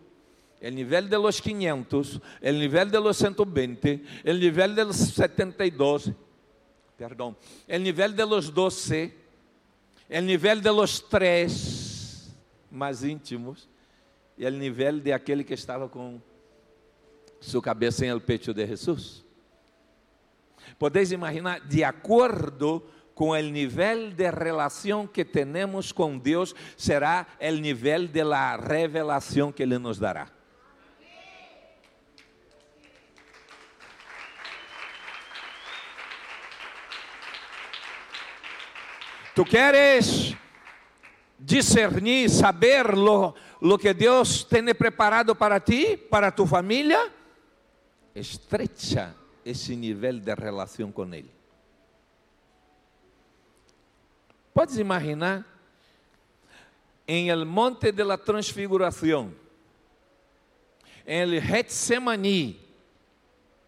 el 0.62 0.76
nivel 0.76 1.10
de 1.10 1.18
los 1.18 1.42
500, 1.42 2.22
el 2.40 2.60
nivel 2.60 2.90
de 2.92 3.02
los 3.02 3.18
120, 3.18 4.04
el 4.24 4.40
nivel 4.40 4.76
de 4.76 4.86
los 4.86 4.96
72, 4.96 6.12
perdón, 6.98 7.36
el 7.68 7.84
nivel 7.84 8.16
de 8.16 8.26
los 8.26 8.54
12, 8.54 9.14
el 10.08 10.26
nivel 10.26 10.62
de 10.62 10.70
los 10.70 11.10
3 11.10 12.32
más 12.70 13.04
íntimos, 13.04 13.68
e 14.42 14.46
o 14.48 14.50
nível 14.50 15.00
de 15.00 15.14
aquele 15.14 15.44
que 15.44 15.54
estava 15.54 15.88
com 15.88 16.20
sua 17.40 17.62
cabeça 17.62 18.04
em 18.04 18.10
el 18.10 18.20
pecho 18.20 18.52
de 18.52 18.66
Jesus. 18.66 19.24
Podeis 20.80 21.12
imaginar, 21.12 21.60
de 21.60 21.84
acordo 21.84 22.84
com 23.14 23.30
o 23.30 23.40
nível 23.40 24.10
de 24.10 24.32
relação 24.32 25.06
que 25.06 25.24
temos 25.24 25.92
com 25.92 26.18
Deus, 26.18 26.56
será 26.76 27.28
o 27.40 27.52
nível 27.52 28.08
de 28.08 28.24
la 28.24 28.58
revelação 28.58 29.52
que 29.52 29.62
Ele 29.62 29.78
nos 29.78 30.00
dará. 30.00 30.28
Tu 39.36 39.46
queres 39.46 40.36
discernir, 41.40 42.28
saber 42.28 42.88
lo, 43.62 43.78
que 43.78 43.94
Deus 43.94 44.44
tem 44.44 44.74
preparado 44.74 45.36
para 45.36 45.60
ti, 45.60 45.96
para 45.96 46.32
tu 46.32 46.48
família, 46.48 47.12
estrecha 48.16 49.16
esse 49.46 49.76
nível 49.76 50.20
de 50.20 50.34
relação 50.34 50.92
com 50.92 51.14
Ele. 51.14 51.32
Podes 54.54 54.78
imaginar, 54.78 55.46
em 57.08 57.30
el 57.30 57.46
monte 57.46 57.92
de 57.92 58.04
la 58.04 58.18
transfiguração, 58.18 59.34
em 61.06 61.22
el 61.22 61.42
Getsemani, 61.42 62.60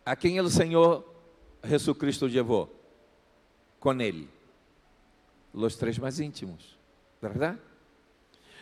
a 0.05 0.15
quem 0.15 0.39
o 0.41 0.49
Senhor 0.49 1.05
Jesus 1.63 1.97
Cristo 1.97 2.25
levou 2.25 2.69
com 3.79 3.99
Ele, 4.01 4.29
os 5.53 5.75
três 5.75 5.97
mais 5.97 6.19
íntimos, 6.19 6.77
verdade? 7.21 7.59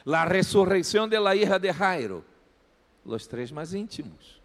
La 0.04 0.26
resurrección 0.26 1.10
de 1.10 1.20
la 1.20 1.36
hija 1.36 1.60
de 1.60 1.74
Jairo. 1.74 2.24
Los 3.06 3.28
tres 3.28 3.52
más 3.52 3.74
íntimos. 3.74 4.40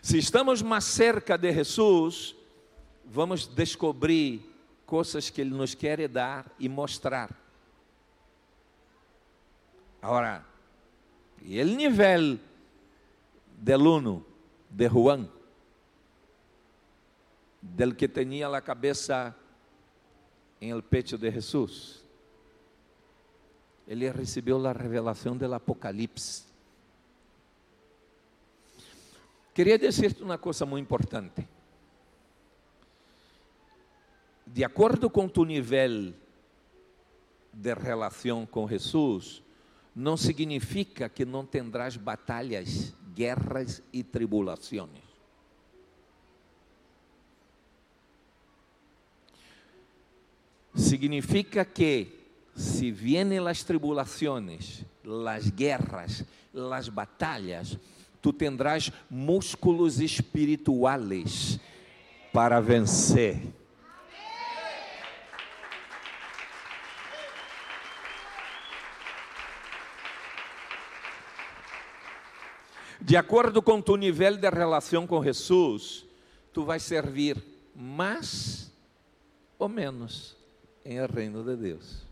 Se 0.00 0.18
estamos 0.18 0.62
mais 0.62 0.84
cerca 0.84 1.36
de 1.36 1.52
Jesus, 1.52 2.34
vamos 3.04 3.46
descobrir 3.54 4.40
coisas 4.86 5.30
que 5.30 5.42
Ele 5.42 5.50
nos 5.50 5.74
quer 5.74 6.08
dar 6.08 6.50
e 6.58 6.68
mostrar. 6.68 7.30
Agora, 10.00 10.44
e 11.40 11.60
o 11.60 11.64
nível 11.64 12.38
del 13.58 13.86
uno, 13.86 14.24
de 14.68 14.88
Juan, 14.88 15.28
del 17.60 17.94
que 17.94 18.08
tinha 18.08 18.48
a 18.48 18.60
cabeça 18.60 19.36
em 20.60 20.70
el 20.70 20.82
pecho 20.82 21.16
de 21.16 21.30
Jesus 21.30 22.01
ele 23.92 24.10
recebeu 24.10 24.66
a 24.66 24.72
revelação 24.72 25.36
do 25.36 25.54
Apocalipse. 25.54 26.44
Queria 29.52 29.78
dizer-te 29.78 30.22
uma 30.22 30.38
coisa 30.38 30.64
muito 30.64 30.86
importante. 30.86 31.46
De 34.46 34.64
acordo 34.64 35.10
com 35.10 35.28
tu 35.28 35.44
nível 35.44 36.14
de 37.52 37.74
relação 37.74 38.46
com 38.46 38.66
Jesus, 38.66 39.42
não 39.94 40.16
significa 40.16 41.10
que 41.10 41.26
não 41.26 41.44
tendrás 41.44 41.94
batalhas, 41.94 42.94
guerras 43.14 43.82
e 43.92 44.02
tribulações. 44.02 45.02
Significa 50.74 51.62
que 51.62 52.21
si 52.54 52.90
vienen 52.90 53.44
las 53.44 53.64
tribulaciones, 53.64 54.84
las 55.04 55.54
guerras, 55.54 56.24
las 56.52 56.92
batallas, 56.92 57.76
tu 58.20 58.32
tendrás 58.32 58.92
músculos 59.10 59.98
espirituales 59.98 61.58
para 62.32 62.60
vencer. 62.60 63.40
De 73.00 73.16
acordo 73.16 73.60
com 73.60 73.82
tu 73.82 73.96
nível 73.96 74.36
de 74.36 74.48
relação 74.48 75.08
com 75.08 75.22
Jesus, 75.22 76.06
tu 76.52 76.64
vais 76.64 76.82
servir 76.82 77.36
mais 77.74 78.72
ou 79.58 79.68
menos 79.68 80.36
em 80.84 81.04
reino 81.06 81.42
de 81.42 81.56
Deus. 81.56 82.11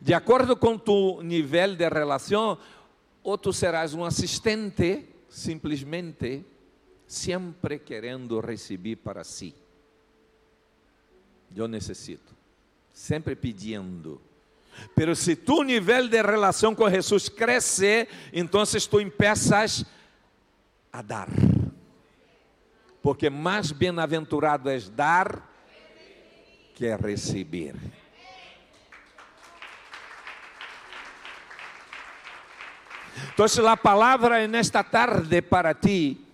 De 0.00 0.14
acordo 0.14 0.56
com 0.56 0.78
tu 0.78 1.20
nível 1.22 1.76
de 1.76 1.88
relação, 1.88 2.56
ou 3.22 3.36
tu 3.36 3.52
serás 3.52 3.92
um 3.92 4.04
assistente, 4.04 5.06
simplesmente, 5.28 6.44
sempre 7.06 7.78
querendo 7.78 8.40
receber 8.40 8.96
para 8.96 9.22
si. 9.24 9.54
Eu 11.54 11.68
necessito, 11.68 12.34
sempre 12.94 13.36
pedindo. 13.36 14.20
Pero 14.94 15.14
se 15.14 15.36
tu 15.36 15.62
nível 15.62 16.08
de 16.08 16.22
relação 16.22 16.74
com 16.74 16.88
Jesus 16.88 17.28
cresce, 17.28 18.08
então 18.32 18.62
tu 18.88 19.00
empeças 19.00 19.84
a 20.92 21.02
dar. 21.02 21.28
Porque 23.02 23.28
mais 23.28 23.72
bem-aventurado 23.72 24.70
és 24.70 24.88
dar 24.88 25.46
que 26.74 26.94
receber. 26.96 27.74
Então, 33.32 33.68
a 33.68 33.76
palavra 33.76 34.46
nesta 34.46 34.82
tarde 34.82 35.42
para 35.42 35.74
ti 35.74 36.24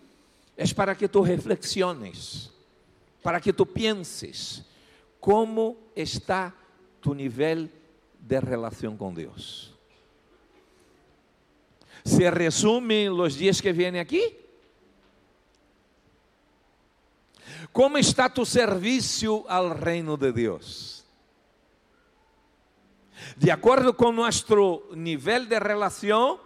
é 0.57 0.67
para 0.75 0.95
que 0.95 1.09
tu 1.09 1.21
reflexiones, 1.21 2.51
para 3.23 3.41
que 3.41 3.53
tu 3.53 3.67
penses 3.67 4.65
como 5.21 5.77
está 5.95 6.53
tu 7.01 7.15
nível 7.15 7.69
de 8.19 8.41
relação 8.41 8.97
com 8.97 9.13
Deus. 9.13 9.75
Se 12.05 12.31
resume 12.31 13.11
os 13.11 13.35
dias 13.35 13.61
que 13.61 13.73
vêm 13.73 13.99
aqui? 13.99 14.37
Como 17.73 17.99
está 17.99 18.29
tu 18.29 18.47
serviço 18.47 19.45
ao 19.49 19.75
reino 19.75 20.17
de 20.17 20.33
Deus? 20.33 21.05
De 23.37 23.51
acordo 23.51 23.93
com 23.93 24.13
nosso 24.13 24.83
nível 24.95 25.47
de 25.47 25.59
relação, 25.59 26.41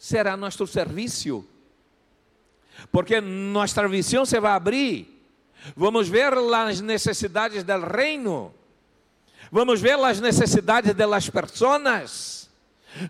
será 0.00 0.34
nosso 0.34 0.66
serviço. 0.66 1.44
Porque 2.90 3.20
nossa 3.20 3.86
visão 3.86 4.24
se 4.24 4.40
vai 4.40 4.52
abrir. 4.52 5.22
Vamos 5.76 6.08
ver 6.08 6.32
as 6.32 6.80
necessidades 6.80 7.62
do 7.62 7.78
reino. 7.80 8.54
Vamos 9.52 9.78
ver 9.78 9.98
as 10.02 10.18
necessidades 10.18 10.94
das 10.94 11.28
pessoas. 11.28 12.48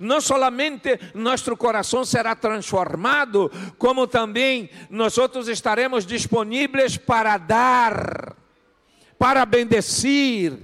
Não 0.01 0.21
solamente 0.21 0.99
nosso 1.15 1.57
coração 1.57 2.05
será 2.05 2.35
transformado, 2.35 3.51
como 3.79 4.09
também 4.09 4.69
nós 4.91 5.17
outros 5.17 5.47
estaremos 5.47 6.05
disponíveis 6.05 6.97
para 6.99 7.39
dar, 7.39 8.37
para 9.17 9.47
bendecir, 9.47 10.59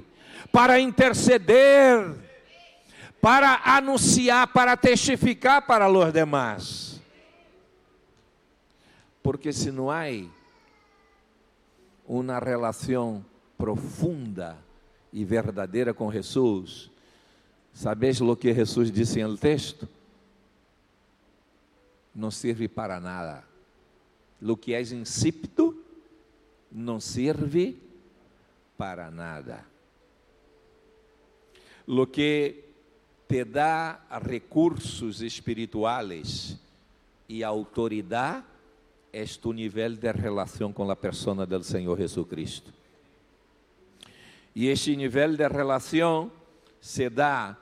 para 0.50 0.80
interceder, 0.80 2.25
para 3.20 3.60
anunciar, 3.64 4.46
para 4.48 4.76
testificar 4.76 5.66
para 5.66 5.90
os 5.90 6.12
demais. 6.12 7.00
Porque 9.22 9.52
se 9.52 9.72
não 9.72 9.90
há 9.90 10.04
uma 12.06 12.38
relação 12.38 13.24
profunda 13.58 14.56
e 15.12 15.24
verdadeira 15.24 15.92
com 15.92 16.12
Jesus, 16.12 16.90
sabes 17.72 18.20
o 18.20 18.36
que 18.36 18.54
Jesus 18.54 18.92
disse 18.92 19.22
no 19.24 19.36
texto? 19.36 19.88
Não 22.14 22.30
serve 22.30 22.68
para 22.68 23.00
nada. 23.00 23.44
Lo 24.40 24.56
que 24.56 24.74
é 24.74 24.80
insípido 24.80 25.82
não 26.70 27.00
serve 27.00 27.76
para 28.76 29.10
nada. 29.10 29.64
Lo 31.86 32.06
que 32.06 32.65
te 33.28 33.44
dá 33.44 34.00
recursos 34.22 35.20
espirituais 35.20 36.58
e 37.28 37.42
autoridade 37.42 38.44
tu 39.40 39.52
nível 39.52 39.96
de 39.96 40.12
relação 40.12 40.72
com 40.72 40.90
a 40.90 40.96
pessoa 40.96 41.46
do 41.46 41.64
Senhor 41.64 41.96
Jesus 41.96 42.28
Cristo. 42.28 42.72
E 44.54 44.68
este 44.68 44.94
nível 44.94 45.36
de 45.36 45.48
relação 45.48 46.30
se 46.80 47.08
dá 47.08 47.56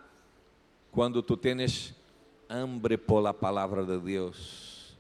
quando 0.91 1.23
tu 1.23 1.37
tens 1.37 1.95
hambre 2.49 2.97
por 2.97 3.27
a 3.27 3.33
palavra 3.33 3.85
de 3.85 3.99
Deus, 3.99 4.97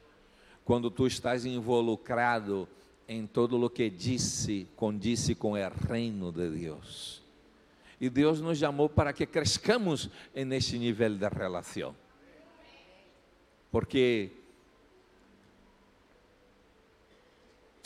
quando 0.64 0.90
tu 0.90 1.06
estás 1.06 1.44
involucrado 1.44 2.68
em 3.06 3.26
todo 3.26 3.60
o 3.60 3.70
que 3.70 3.90
disse, 3.90 4.66
condice 4.76 5.34
com 5.34 5.52
o 5.52 5.88
reino 5.88 6.32
de 6.32 6.48
Deus. 6.50 7.23
E 8.00 8.10
Deus 8.10 8.40
nos 8.40 8.58
chamou 8.58 8.88
para 8.88 9.12
que 9.12 9.26
crescamos 9.26 10.10
nesse 10.34 10.78
nível 10.78 11.16
de 11.16 11.28
relação. 11.28 11.94
Porque 13.70 14.30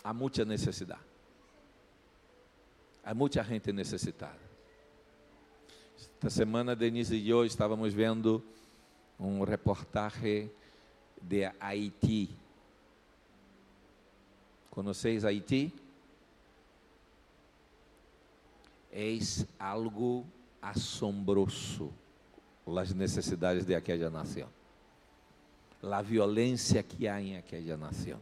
há 0.03 0.12
muita 0.12 0.44
necessidade. 0.44 1.01
Há 3.05 3.14
muita 3.14 3.42
gente 3.42 3.73
necessitada. 3.73 4.49
Esta 5.97 6.31
semana, 6.31 6.75
Denise 6.77 7.16
e 7.16 7.29
eu 7.29 7.44
estávamos 7.44 7.94
vendo 7.94 8.42
um 9.18 9.42
reportagem 9.44 10.51
de 11.21 11.51
Haiti. 11.61 12.31
Conheceis 14.71 15.25
Haiti? 15.25 15.73
Eis 18.92 19.46
algo 19.59 20.27
assombroso 20.61 21.92
as 22.77 22.92
necessidades 22.92 23.64
de 23.64 23.74
aquela 23.74 24.11
nação, 24.11 24.48
a 25.83 26.03
violência 26.03 26.83
que 26.83 27.09
há 27.09 27.20
em 27.20 27.37
aquela 27.37 27.77
nação. 27.77 28.20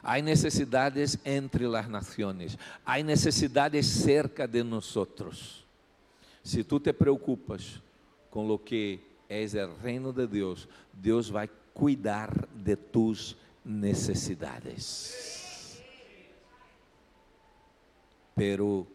Há 0.00 0.20
necessidades 0.20 1.18
entre 1.24 1.64
as 1.76 1.88
nações, 1.88 2.58
há 2.84 3.02
necessidades 3.02 3.86
cerca 3.86 4.46
de 4.46 4.62
nós. 4.62 5.64
Se 6.42 6.62
tu 6.64 6.78
te 6.78 6.92
preocupas 6.92 7.80
com 8.30 8.48
o 8.48 8.58
que 8.58 9.00
é 9.28 9.44
o 9.64 9.76
reino 9.76 10.12
de 10.12 10.26
Deus, 10.26 10.68
Deus 10.92 11.28
vai 11.28 11.48
cuidar 11.72 12.30
de 12.54 12.76
tus 12.76 13.36
necessidades 13.64 15.41
pero 18.34 18.86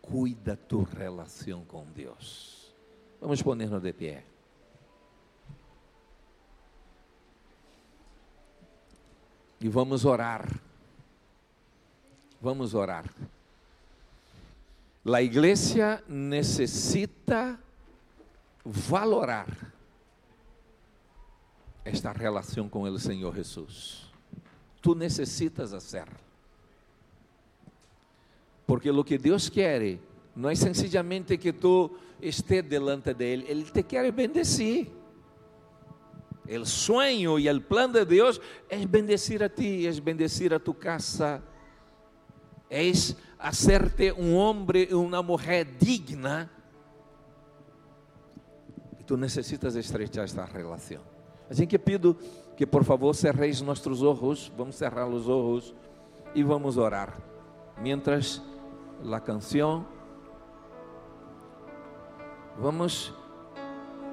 cuida 0.00 0.56
tu 0.56 0.82
relação 0.82 1.64
com 1.64 1.84
Deus. 1.84 2.74
Vamos 3.20 3.42
poner-nos 3.42 3.82
de 3.82 3.92
pé. 3.92 4.24
E 9.60 9.68
vamos 9.68 10.04
orar. 10.04 10.46
Vamos 12.40 12.74
orar. 12.74 13.10
A 15.04 15.22
igreja 15.22 16.02
necessita 16.08 17.58
valorar 18.64 19.46
esta 21.84 22.10
relação 22.12 22.68
com 22.68 22.82
o 22.82 22.98
Senhor 22.98 23.34
Jesus. 23.34 24.10
Tu 24.82 24.94
necessitas 24.94 25.72
hacerlo. 25.72 26.25
Porque 28.66 28.90
o 28.90 29.04
que 29.04 29.16
Deus 29.16 29.48
quer 29.48 29.98
não 30.34 30.50
é 30.50 30.54
sencillamente 30.54 31.38
que 31.38 31.52
tu 31.52 31.96
estés 32.20 32.64
delante 32.64 33.14
de 33.14 33.24
Ele, 33.24 33.64
te 33.64 33.82
quer 33.84 34.10
bendecir. 34.12 34.90
O 36.48 36.64
sonho 36.64 37.38
e 37.38 37.50
o 37.50 37.60
plano 37.60 37.94
de 37.94 38.04
Deus 38.04 38.40
é 38.68 38.84
bendecir 38.86 39.42
a 39.42 39.48
ti, 39.48 39.86
é 39.86 40.00
bendecir 40.00 40.52
a 40.52 40.60
tu 40.60 40.74
casa, 40.74 41.42
é 42.70 42.90
hacerte 43.38 44.12
um 44.12 44.34
homem 44.34 44.88
e 44.90 44.94
uma 44.94 45.22
mulher 45.22 45.64
digna. 45.64 46.50
E 48.98 49.02
tu 49.02 49.16
necessitas 49.16 49.74
estrechar 49.74 50.24
esta 50.24 50.44
relação. 50.44 51.00
Assim 51.48 51.66
que 51.66 51.78
pido 51.78 52.16
que 52.56 52.66
por 52.66 52.84
favor 52.84 53.14
cerreis 53.14 53.60
nossos 53.60 54.02
olhos, 54.02 54.52
vamos 54.56 54.76
cerrar 54.76 55.08
os 55.08 55.28
olhos 55.28 55.74
e 56.34 56.42
vamos 56.42 56.76
orar. 56.76 57.16
Mientras 57.78 58.40
la 59.02 59.20
canção. 59.20 59.84
Vamos 62.58 63.12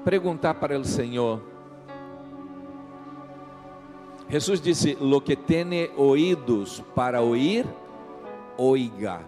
perguntar 0.04 0.54
para 0.54 0.78
o 0.78 0.84
Senhor. 0.84 1.40
Jesus 4.28 4.60
disse: 4.60 4.96
Lo 5.00 5.22
que 5.22 5.36
tiene 5.36 5.90
oídos 5.96 6.82
para 6.94 7.22
oír, 7.22 7.66
oiga. 8.56 9.20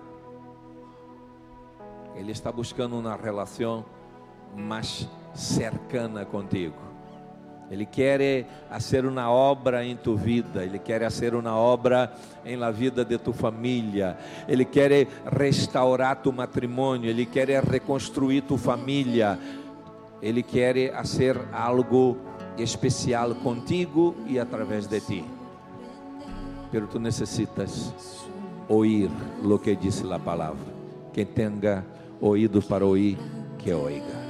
Ele 2.15 2.33
está 2.33 2.51
buscando 2.51 2.99
uma 2.99 3.15
relação 3.15 3.85
mais 4.57 5.09
cercana 5.35 6.25
contigo. 6.25 6.96
Ele 7.71 7.85
quer 7.85 8.47
fazer 8.71 9.05
uma 9.05 9.31
obra 9.31 9.85
em 9.85 9.97
tu 9.97 10.17
vida, 10.17 10.65
Ele 10.65 10.79
quer 10.79 11.03
fazer 11.03 11.35
uma 11.35 11.57
obra 11.57 12.13
em 12.45 12.57
la 12.57 12.71
vida 12.71 13.05
de 13.05 13.19
tu 13.19 13.33
família, 13.33 14.17
Ele 14.47 14.65
quer 14.65 15.09
restaurar 15.27 16.23
tu 16.23 16.33
matrimônio, 16.33 17.11
Ele 17.11 17.27
quer 17.27 17.49
reconstruir 17.65 18.43
tu 18.43 18.57
família, 18.57 19.39
Ele 20.23 20.43
quer 20.43 20.93
fazer 20.93 21.37
algo 21.53 22.17
especial 22.57 23.35
contigo 23.35 24.15
e 24.27 24.39
através 24.39 24.87
de 24.87 25.01
ti. 25.01 25.25
Pero 26.71 26.87
tu 26.87 26.99
necessitas 26.99 27.93
oír 28.69 29.11
lo 29.43 29.61
que 29.61 29.77
diz 29.77 30.05
a 30.05 30.19
palavra. 30.19 30.75
Quem 31.13 31.27
tenha 31.27 31.85
ouído 32.21 32.61
para 32.63 32.85
oír, 32.85 33.17
que 33.59 33.73
oiga. 33.73 34.26